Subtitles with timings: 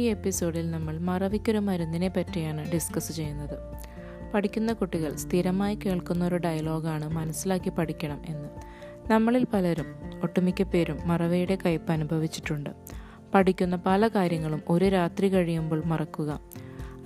[0.00, 3.58] ഈ എപ്പിസോഡിൽ നമ്മൾ മറവിക്കൊരു മരുന്നിനെ പറ്റിയാണ് ഡിസ്കസ് ചെയ്യുന്നത്.
[4.34, 8.48] പഠിക്കുന്ന കുട്ടികൾ സ്ഥിരമായി കേൾക്കുന്ന ഒരു ഡയലോഗാണ് മനസ്സിലാക്കി പഠിക്കണം എന്ന്.
[9.12, 9.86] നമ്മളിൽ പലരും
[10.22, 12.70] ഒട്ടുമിക്ക പേരും മറവയുടെ കയ്പ് അനുഭവിച്ചിട്ടുണ്ട്.
[13.34, 16.40] പഠിക്കുന്ന പല കാര്യങ്ങളും ഒരു രാത്രി കഴിയുമ്പോൾ മറക്കുക.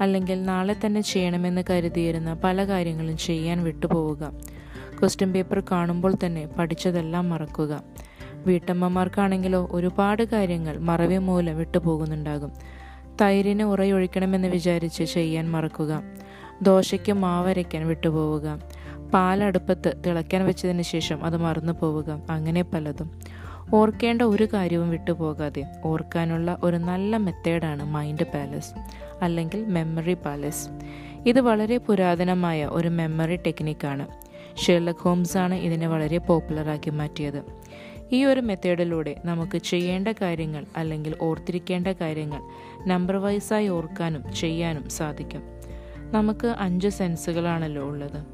[0.01, 4.41] അല്ലെങ്കിൽ നാളെ തന്നെ ചെയ്യണമെന്ന് കരുതിയിരുന്ന പല കാര്യങ്ങളും ചെയ്യാൻ വിട്ടുപോവുക.
[5.01, 7.83] ക്വസ്റ്റ്യൻ പേപ്പർ കാണുമ്പോൾ തന്നെ പഠിച്ചതെല്ലാം മറക്കുക.
[8.47, 12.53] വീട്ടമ്മമാർക്കാണെങ്കിലോ ഒരുപാട് കാര്യങ്ങൾ മറവി മൂലം വിട്ടുപോകുന്നുണ്ടാകും.
[13.21, 16.03] തൈരിന് ഉറയൊഴിക്കണമെന്ന് വിചാരിച്ച് ചെയ്യാൻ മറക്കുക.
[16.63, 18.61] ദോശയ്ക്ക് മാവരയ്ക്കാൻ വിട്ടുപോവുക.
[19.15, 22.23] പാലടുപ്പത്ത് തിളയ്ക്കാൻ വെച്ചതിന് ശേഷം അത് മറന്നു പോവുക.
[22.31, 23.11] അങ്ങനെ പലതും.
[23.75, 28.75] ഓർക്കേണ്ട ഒരു കാര്യവും വിട്ടുപോകാതെ ഓർക്കാനുള്ള ഒരു നല്ല മെത്തേഡാണ് മൈൻഡ് പാലസ്
[29.23, 30.69] അല്ലെങ്കിൽ മെമ്മറി പാലസ്.
[31.27, 34.07] ഇത് വളരെ പുരാതനമായ ഒരു മെമ്മറി ടെക്നിക്കാണ്.
[34.59, 37.43] ഷെർലക് ഹോംസ് ആണ് ഇതിനെ വളരെ പോപ്പുലറാക്കി മാറ്റിയത്.
[38.13, 42.41] ഈ ഒരു മെത്തേഡിലൂടെ നമുക്ക് ചെയ്യേണ്ട കാര്യങ്ങൾ അല്ലെങ്കിൽ ഓർത്തിരിക്കേണ്ട കാര്യങ്ങൾ
[42.87, 45.43] നമ്പർ വൈസായി ഓർക്കാനും ചെയ്യാനും സാധിക്കും.
[46.13, 48.25] നമുക്ക് അഞ്ച് സെൻസുകളാണല്ലോ ഉള്ളത്.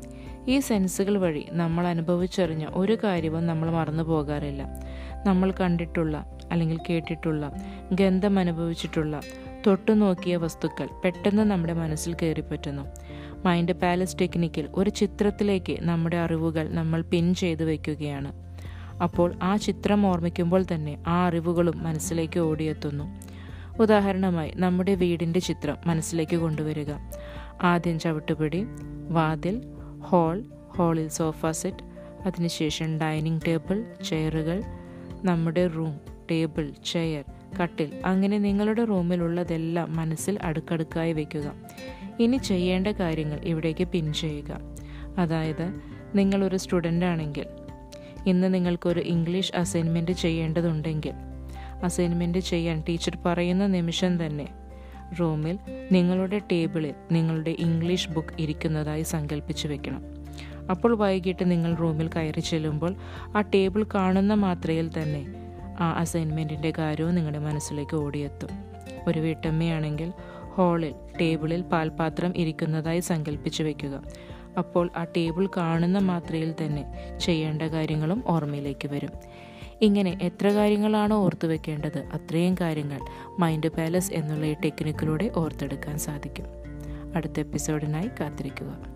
[0.49, 4.63] ഈ സെൻസുകൾ വഴി നമ്മൾ അനുഭവിച്ചറിഞ്ഞ ഒരു കാര്യവും നമ്മൾ മറന്നു പോകാറില്ല.
[5.27, 7.53] നമ്മൾ കണ്ടിട്ടുള്ള അല്ലെങ്കിൽ കേട്ടിട്ടുള്ള
[7.93, 9.21] ഗന്ധം അനുഭവിച്ചിട്ടുള്ള
[9.67, 12.83] തൊട്ടു നോക്കിയ വസ്തുക്കൾ പെട്ടെന്ന് നമ്മുടെ മനസ്സിൽ കയറിപ്പറ്റുന്നു
[13.45, 18.50] മൈൻഡ് പാലസ് ടെക്നിക്കിൽ ഒരു ചിത്രത്തിലേക്ക് നമ്മുടെ അറിവുകൾ നമ്മൾ പിൻ ചെയ്തു വയ്ക്കുകയാണ്.
[19.03, 23.05] അപ്പോൾ ആ ചിത്രം ഓർമ്മിക്കുമ്പോൾ തന്നെ ആ അറിവുകളും മനസ്സിലേക്ക് ഓടിയെത്തുന്നു.
[23.83, 26.93] ഉദാഹരണമായി നമ്മുടെ വീടിന്റെ ചിത്രം മനസ്സിലേക്ക് കൊണ്ടുവരിക.
[27.63, 28.67] ആദ്യം ചവിട്ടുപിടി
[29.09, 29.63] വാതിൽ
[30.09, 30.43] ഹാൾ
[30.77, 31.85] ഹാളിൽ സോഫ സെറ്റ്
[32.27, 34.63] അതിനുശേഷം ഡൈനിങ് ടേബിൾ ചെയറുകൾ
[35.25, 37.25] നമ്മുടെ റൂം ടേബിൾ ചെയർ
[37.63, 41.53] കട്ടിൽ അങ്ങനെ നിങ്ങളുടെ റൂമിലുള്ളതെല്ലാം മനസ്സിൽ അടുക്കടുക്കായി വയ്ക്കുക
[42.21, 44.61] ഇനി ചെയ്യേണ്ട കാര്യങ്ങൾ ഇവിടേക്ക് പിൻ ചെയ്യുക.
[45.19, 45.81] അതായത്
[46.15, 47.47] നിങ്ങളൊരു സ്റ്റുഡന്റ് ആണെങ്കിൽ
[48.27, 51.13] ഇന്ന് നിങ്ങൾക്കൊരു ഇംഗ്ലീഷ് അസൈൻമെന്റ് ചെയ്യേണ്ടതുണ്ടെങ്കിൽ.
[51.85, 54.49] അസൈൻമെന്റ് ചെയ്യാൻ ടീച്ചർ പറയുന്ന നിമിഷം തന്നെ.
[55.21, 55.59] റൂമിൽ
[55.93, 60.03] നിങ്ങളുടെ ടേബിളിൽ നിങ്ങളുടെ ഇംഗ്ലീഷ് ബുക്ക് ഇരിക്കുന്നതായി സങ്കല്പിച്ച് വെക്കണം.
[60.71, 62.95] അപ്പോൾ വൈകിട്ട് നിങ്ങൾ റൂമിൽ കയറി ചെല്ലുമ്പോൾ
[63.37, 65.27] ആ ടേബിൾ കാണുന്ന മാത്രയിൽ തന്നെ
[65.81, 68.49] ആ അസൈൻമെന്റിന്റെ കാര്യവും നിങ്ങളുടെ മനസ്സിലേക്ക് ഓടിയെത്തും.
[69.09, 70.13] ഒരു വീട്ടമ്മയാണെങ്കിൽ
[70.57, 74.03] ഹാളിൽ ടേബിളിൽ പാൽപാത്രം ഇരിക്കുന്നതായി സങ്കല്പിച്ച് വെക്കുക.
[74.59, 79.11] അപ്പോൾ ആ ടേബിൾ കാണുന്ന മാത്രയിൽ തന്നെ ചെയ്യേണ്ട കാര്യങ്ങളും ഓർമ്മയിലേക്ക് വരും.
[79.83, 81.99] ഇങ്ങനെ എത്ര കാര്യങ്ങളാണ് ഓർത്തു വെക്കേണ്ടത്?
[81.99, 83.01] അത്രയും കാര്യങ്ങൾ
[83.39, 86.45] മൈൻഡ് പാലസ് എന്നുള്ള ഈ ടെക്നിക്കിലൂടെ ഓർത്തെടുക്കാൻ സാധിക്കും.
[87.17, 88.90] അടുത്ത എപ്പിസോഡിനായി കാത്തിരിക്കുക.